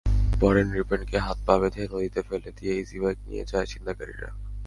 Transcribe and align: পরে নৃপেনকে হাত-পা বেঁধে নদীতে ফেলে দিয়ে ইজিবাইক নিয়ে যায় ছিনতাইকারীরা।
পরে 0.39 0.61
নৃপেনকে 0.63 1.17
হাত-পা 1.19 1.55
বেঁধে 1.57 1.83
নদীতে 1.91 2.21
ফেলে 2.21 2.49
দিয়ে 2.57 2.73
ইজিবাইক 2.81 3.17
নিয়ে 3.27 3.45
যায় 3.45 3.65
ছিনতাইকারীরা। 3.65 4.29